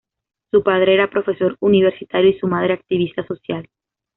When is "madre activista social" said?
2.47-3.69